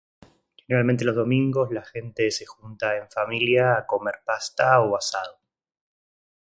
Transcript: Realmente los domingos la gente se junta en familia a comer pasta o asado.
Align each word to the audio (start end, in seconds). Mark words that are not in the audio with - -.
Realmente 0.67 1.05
los 1.05 1.15
domingos 1.15 1.69
la 1.71 1.83
gente 1.85 2.31
se 2.31 2.43
junta 2.47 2.97
en 2.97 3.07
familia 3.07 3.77
a 3.77 3.85
comer 3.85 4.15
pasta 4.25 4.81
o 4.81 4.97
asado. 4.97 5.37